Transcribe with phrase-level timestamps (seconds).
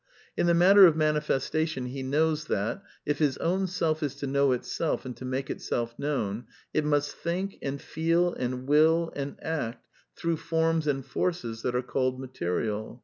[0.35, 4.51] In the matter of manifestation he knows that, if his ^own self is to know
[4.51, 9.35] itself and to make itself known, it / must think and feel and will and
[9.43, 9.85] act
[10.15, 11.05] through forms and!
[11.05, 12.99] forces that are called material.